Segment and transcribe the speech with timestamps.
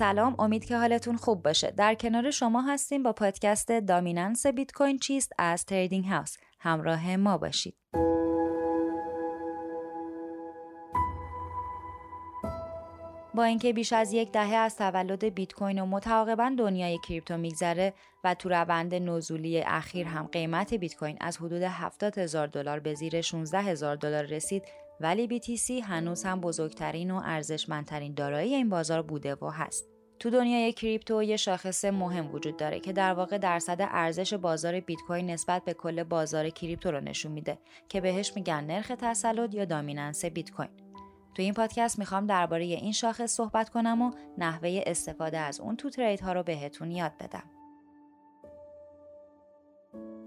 [0.00, 1.70] سلام امید که حالتون خوب باشه.
[1.70, 6.36] در کنار شما هستیم با پادکست دامیننس بیت کوین چیست از تریدینگ هاوس.
[6.60, 7.74] همراه ما باشید.
[13.34, 17.94] با اینکه بیش از یک دهه از تولد بیت کوین و متعاقبا دنیای کریپتو میگذره
[18.24, 22.94] و تو روند نزولی اخیر هم قیمت بیت کوین از حدود 70 هزار دلار به
[22.94, 24.62] زیر 16 هزار دلار رسید
[25.00, 29.88] ولی BTC هنوز هم بزرگترین و ارزشمندترین دارایی این بازار بوده و هست.
[30.18, 34.98] تو دنیای کریپتو یه شاخص مهم وجود داره که در واقع درصد ارزش بازار بیت
[35.06, 39.64] کوین نسبت به کل بازار کریپتو رو نشون میده که بهش میگن نرخ تسلط یا
[39.64, 40.68] دامیننس بیت کوین.
[41.34, 45.90] تو این پادکست می‌خوام درباره این شاخص صحبت کنم و نحوه استفاده از اون تو
[45.90, 47.59] ترید ها رو بهتون یاد بدم.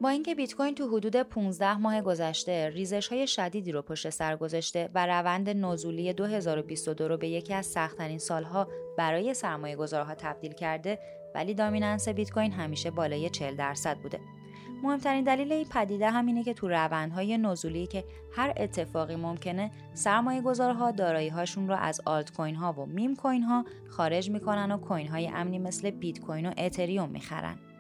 [0.04, 4.36] با اینکه بیت کوین تو حدود 15 ماه گذشته ریزش های شدیدی رو پشت سر
[4.36, 10.54] گذاشته و روند نزولی 2022 رو به یکی از سختترین سالها برای سرمایه گذارها تبدیل
[10.54, 11.00] کرده
[11.36, 14.20] ولی dominance بیت کوین همیشه بالای 40 درصد بوده.
[14.84, 18.04] مهمترین دلیل این پدیده همینه که تو روندهای نزولی که
[18.36, 23.44] هر اتفاقی ممکنه سرمایه گذارها دارایی هاشون رو از آلت کوین ها و میم کوین
[23.44, 27.73] ها خارج می‌کنن و کوین های امنی مثل بیت کوین و اتریوم می‌خرن.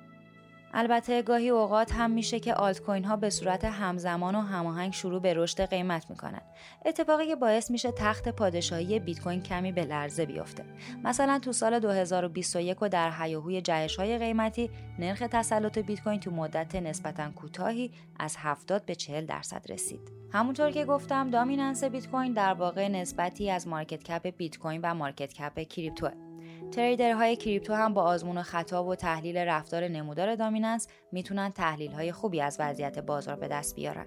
[0.73, 5.21] البته گاهی اوقات هم میشه که آلت کوین ها به صورت همزمان و هماهنگ شروع
[5.21, 6.41] به رشد قیمت می‌کنن.
[6.85, 10.65] اتفاقی که باعث میشه تخت پادشاهی بیت کوین کمی به لرزه بیفته.
[11.03, 16.31] مثلا تو سال 2021 و در حیاهوی جهش های قیمتی نرخ تسلط بیت کوین تو
[16.31, 20.11] مدت نسبتا کوتاهی از 70 به 40 درصد رسید.
[20.31, 24.93] همونطور که گفتم dominance بیت کوین در واقع نسبتی از market cap بیت کوین و
[24.93, 26.32] market cap کریپتوه.
[26.75, 31.91] trader های کریپتو هم با آزمون و خطا و تحلیل رفتار نمودار dominance می‌تونن تحلیل
[31.91, 34.05] های خوبی از وضعیت بازار به دست بیارن.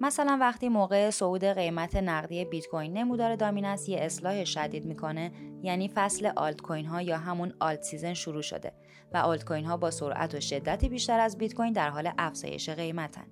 [0.00, 5.32] مثلا وقتی موقع صعود قیمت نقدی بیت کوین نمودار dominance یه اصلاح شدید می‌کنه
[5.62, 8.72] یعنی فصل آلت کوین ها یا همون alt season شروع شده
[9.12, 12.70] و آلت کوین ها با سرعت و شدت بیشتر از بیت کوین در حال افزایش
[12.70, 13.26] قیمتن.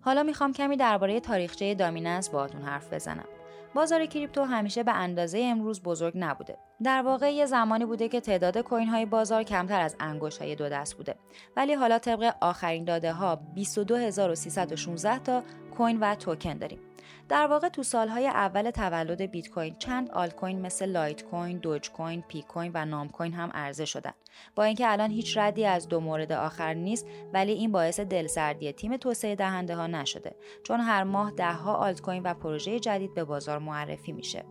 [0.00, 3.26] حالا می‌خوام کمی درباره تاریخچه dominance باهاتون حرف بزنم.
[3.74, 6.58] بازار کریپتو همیشه به اندازه امروز بزرگ نبوده.
[6.82, 10.68] در واقع یه زمانی بوده که تعداد کوین های بازار کمتر از انگشت های دو
[10.68, 11.14] دست بوده.
[11.56, 15.42] ولی حالا طبق آخرین داده ها 22316 تا
[15.76, 16.78] کوین و توکن داریم.
[17.28, 21.90] در واقع تو سالهای اول تولد بیت کوین چند آلت کوین مثل لایت کوین، دوج
[21.90, 24.12] کوین، پی کوین و نام کوین هم عرضه شدن.
[24.54, 28.96] با اینکه الان هیچ ردی از دو مورد آخر نیست ولی این باعث دلسردی تیم
[28.96, 33.58] توسعه دهنده ها نشده چون هر ماه دهها آلت کوین و پروژه جدید به بازار
[33.58, 34.44] معرفی میشه.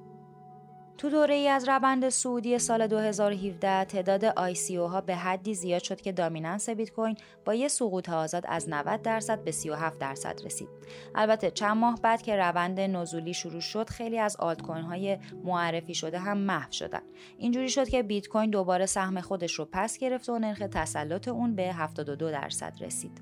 [0.98, 6.02] تو دوره ای از روند صعودی سال 2017 تعداد ICO ها به حدی زیاد شد
[6.02, 10.70] که dominance بیت کوین با یه سقوط آزاد از 90 درصد به 37 درصد رسید.
[11.16, 15.96] البته چند ماه بعد که روند نزولی شروع شد خیلی از آلت کوین های معرفی
[15.96, 17.02] شده هم محو شدن.
[17.38, 21.56] اینجوری شد که بیت کوین دوباره سهم خودش رو پس گرفت و نرخ تسلط اون
[21.56, 23.22] به 72 درصد رسید.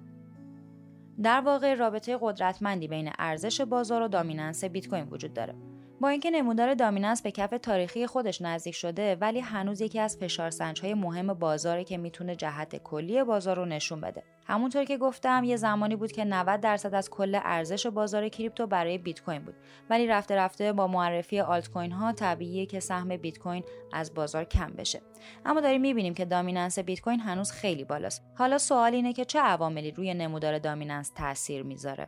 [1.23, 5.55] در واقع رابطه قدرتمندی بین ارزش بازار و دامیننس بیت کوین وجود داره.
[6.01, 10.93] با اینکه نمودار دامیننس به کف تاریخی خودش نزدیک شده ولی هنوز یکی از فشارسنجهای
[10.93, 14.23] مهم بازاره که می‌تونه جهت کلی بازار رو نشون بده.
[14.45, 18.97] همونطور که گفتم یه زمانی بود که 90 درصد از کل ارزش بازار کریپتو برای
[18.97, 19.55] بیت کوین بود.
[19.89, 23.63] ولی رفته رفته با معرفی آلت کوین ها طبیعیه که سهم بیت کوین
[23.93, 25.01] از بازار کم بشه.
[25.45, 28.21] اما داریم می‌بینیم که دامیننس بیت کوین هنوز خیلی بالاست.
[28.35, 32.07] حالا سوال اینه که چه عواملی روی نمودار دامیننس تاثیر می‌ذاره؟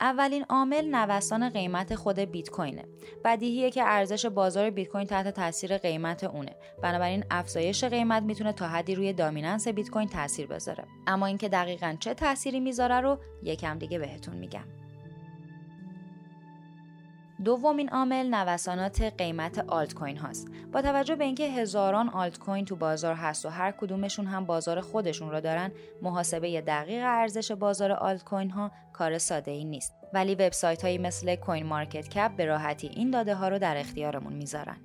[0.00, 2.84] اولین عامل نوسان قیمت خود بیت کوینه.
[3.24, 6.56] بدیهیه که ارزش بازار بیت کوین تحت تاثیر قیمت اونه.
[6.82, 10.84] بنابراین افزایش قیمت می‌تونه تا حدی روی دامیننس بیت کوین تاثیر بذاره.
[11.06, 14.83] اما اینکه دقیقا چه تأثیری می‌ذاره رو یکم دیگه بهتون میگم.
[17.44, 20.48] دومین عامل نوسانات قیمت آلت کوین هاست.
[20.72, 24.80] با توجه به اینکه هزاران آلت کوین تو بازار هست و هر کدومشون هم بازار
[24.80, 25.72] خودشون رو دارن،
[26.02, 29.94] محاسبه دقیق ارزش بازار آلت کوین ها کار ساده ای نیست.
[30.12, 34.76] ولی وبسایت هایی مثل CoinMarketCap به راحتی این داده ها رو در اختیارمون می‌ذارن.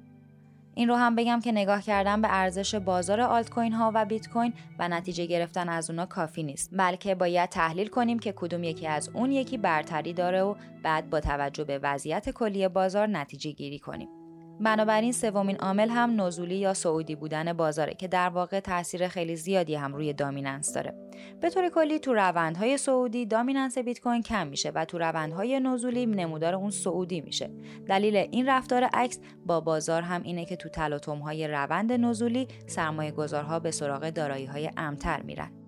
[0.79, 4.29] این رو هم بگم که نگاه کردن به ارزش بازار آلت کوین ها و بیت
[4.29, 6.69] کوین و نتیجه گرفتن از اونا کافی نیست.
[6.73, 11.19] بلکه باید تحلیل کنیم که کدوم یکی از اون یکی برتری داره و بعد با
[11.19, 14.18] توجه به وضعیت کلی بازار نتیجه گیری کنیم.
[14.59, 19.75] بنابراین سومین عامل هم نزولی یا سعودی بودن بازاره که در واقع تاثیر خیلی زیادی
[19.75, 20.93] هم روی دامیننس داره.
[21.41, 26.05] به طور کلی تو روندهای سعودی دامیننس بیت کوین کم میشه و تو روندهای نزولی
[26.05, 27.49] نمودار اون سعودی میشه.
[27.87, 33.59] دلیل این رفتار عکس با بازار هم اینه که تو تلاطم‌های روند نزولی سرمایه گذارها
[33.59, 35.58] به سراغ دارایی های امتر میرن.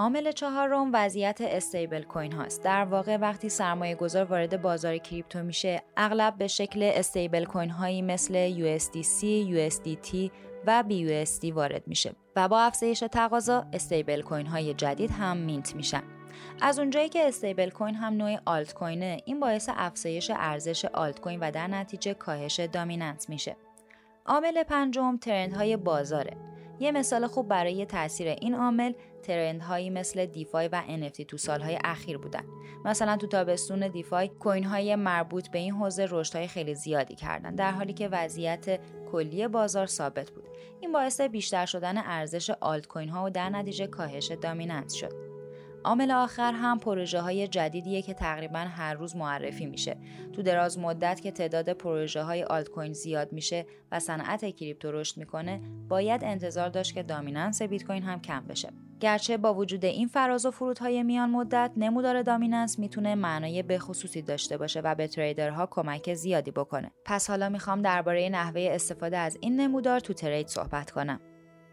[0.00, 2.64] عامل چهارم وضعیت استیبل کوین هاست.
[2.64, 8.02] در واقع وقتی سرمایه گذار وارد بازار کریپتو میشه، اغلب به شکل استیبل کوین هایی
[8.02, 10.30] مثل USDC، USDT
[10.66, 16.02] و BUSD وارد میشه و با افزایش تقاضا استیبل کوین های جدید هم mint میشن.
[16.60, 21.40] از اونجایی که استیبل کوین هم نوعی آلت کوینه این باعث افزایش ارزش آلت کوین
[21.40, 23.56] و در نتیجه کاهش dominance میشه
[24.26, 26.36] عامل پنجم trend های بازاره
[26.80, 28.92] یه مثال خوب برای تاثیر این عامل
[29.22, 32.44] ترند هایی مثل دیفای و NFT تو سالهای اخیر بودن.
[32.84, 37.70] مثلا تو تابستون دیفای کوین های مربوط به این حوزه رشد خیلی زیادی کردن در
[37.70, 38.80] حالی که وضعیت
[39.12, 40.44] کلی بازار ثابت بود.
[40.80, 45.29] این باعث بیشتر شدن ارزش آلت کوین ها و در نتیجه کاهش دامیننس شد.
[45.84, 49.96] عامل آخر هم پروژه های جدیدیه که تقریبا هر روز معرفی میشه.
[50.32, 55.16] تو دراز مدت که تعداد پروژه های آلت کوین زیاد میشه و صنعت کریپتو رشد
[55.16, 58.68] می‌کنه، باید انتظار داشت که dominance بیت کوین هم کم بشه.
[59.00, 64.56] گرچه با وجود این فراز و فرودهای میان مدت نمودار dominance می‌تونه معنای بخصوصی داشته
[64.56, 66.90] باشه و به trader ها کمک زیادی بکنه.
[67.04, 71.20] پس حالا می‌خوام درباره نحوه استفاده از این نمودار تو trade صحبت کنم.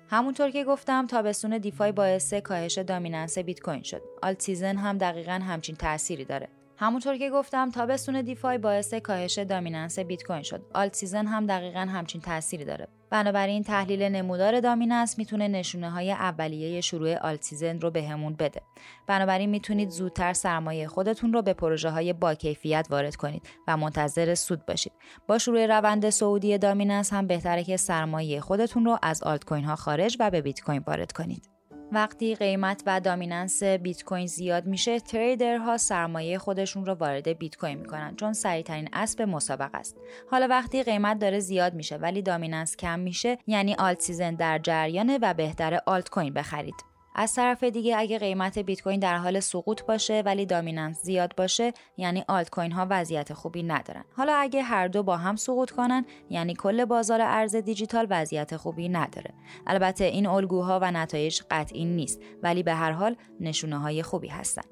[0.10, 4.02] همونطور که گفتم تابستون DeFi باعث کاهش dominance بیت کوین شد.
[4.22, 6.48] alt season هم دقیقا همچین تأثیری داره.
[6.78, 10.62] همونطور که گفتم تابستون DeFi باعث کاهش dominance بیت کوین شد.
[10.74, 12.88] alt season هم دقیقا همچین تأثیری داره.
[13.10, 18.62] بنابراین تحلیل نمودار dominance می‌تونه نشونه های اولیه شروع alt season رو بهمون بده.
[19.08, 24.36] بنابراین می‌تونید زودتر سرمایه خودتون رو به پروژه های با کیفیت وارد کنید و منتظر
[24.36, 24.94] سود باشید.
[25.28, 29.76] با شروع روند صعودی dominance هم بهتره که سرمایه خودتون رو از آلت کوین ها
[29.76, 31.57] خارج و به بیت کوین وارد کنید.
[31.92, 37.56] وقتی قیمت و dominance بیت کوین زیاد میشه trader ها سرمایه خودشون رو وارد بیت
[37.56, 39.98] کوین می‌کنن چون سریعترین اسب مسابقه است.
[40.32, 45.20] حالا وقتی قیمت داره زیاد میشه ولی dominance کم میشه یعنی alt season در جریانه
[45.22, 46.97] و بهتره آلت کوین بخرید.
[47.20, 51.74] از طرف دیگه اگه قیمت بیت کوین در حال سقوط باشه ولی dominance زیاد باشه
[51.98, 56.06] یعنی آلت کوین ها وضعیت خوبی ندارن حالا اگه هر دو با هم سقوط کنن
[56.30, 59.34] یعنی کل بازار ارز دیجیتال وضعیت خوبی نداره
[59.68, 64.66] البته این الگوها و نتایج قطعی نیست ولی به هر حال نشونه های خوبی هستن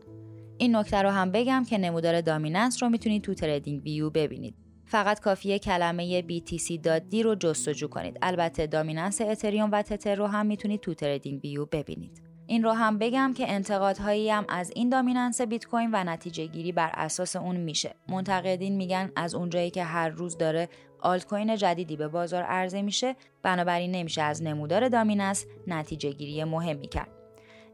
[0.58, 4.56] این نکته رو هم بگم که نمودار dominance رو می‌تونید تو TradingView ببینید
[4.86, 8.18] فقط کافیه کلمه BTC.D رو جستجو کنید.
[8.22, 12.25] البته dominance اتریوم و تتر رو هم می‌تونید تو TradingView ببینید.
[12.48, 16.72] این رو هم بگم که انتقادهایی هم از این dominance بیت کوین و نتیجه گیری
[16.72, 17.96] بر اساس اون میشه.
[18.10, 20.70] منتقدین میگن از اونجایی که هر روز داره
[21.00, 26.88] آلت کوین جدیدی به بازار عرضه میشه بنابراین نمیشه از نمودار dominance نتیجه گیری مهمی
[26.88, 27.10] کرد.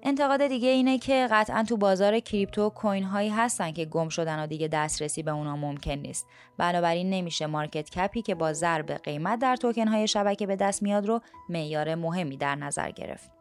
[0.03, 4.47] انتقاد دیگه اینه که قطعا تو بازار کریپتو کوین هایی هستن که گم شدن و
[4.47, 6.27] دیگه دسترسی به اونا ممکن نیست.
[6.57, 10.83] بنابراین نمیشه market cap ی که با ضرب قیمت در توکن های شبکه به دست
[10.83, 13.40] میاد رو معیار مهمی در نظر گرفت.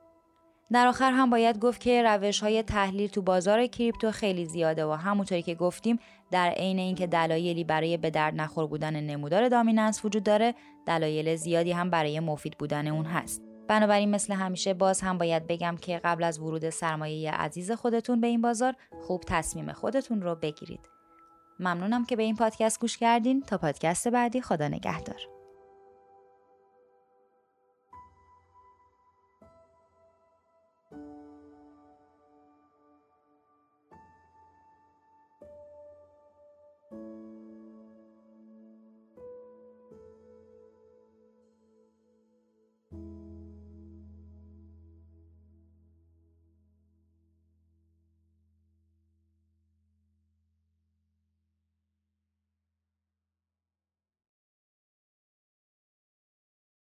[0.72, 4.92] در آخر هم باید گفت که روش های تحلیل تو بازار کریپتو خیلی زیاده و
[4.92, 5.98] همونطوری که گفتیم
[6.30, 10.54] در عین اینکه دلایلی برای به درد نخور بودن نمودار دامیننس وجود داره
[10.86, 13.42] دلایل زیادی هم برای مفید بودن اون هست.
[13.68, 18.26] بنابراین مثل همیشه باز هم باید بگم که قبل از ورود سرمایه عزیز خودتون به
[18.26, 20.88] این بازار خوب تصمیم خودتون رو بگیرید.
[21.60, 23.42] ممنونم که به این پادکست گوش کردین.
[23.42, 25.39] تا پادکست بعدی خدا نگهدار.